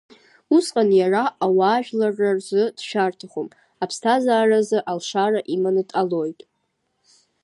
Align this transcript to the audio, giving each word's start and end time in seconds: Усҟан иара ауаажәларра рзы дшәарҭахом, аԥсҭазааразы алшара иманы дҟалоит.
Усҟан 0.55 0.89
иара 0.99 1.23
ауаажәларра 1.45 2.29
рзы 2.37 2.63
дшәарҭахом, 2.77 3.47
аԥсҭазааразы 3.83 4.77
алшара 4.91 5.41
иманы 5.53 5.83
дҟалоит. 5.87 6.39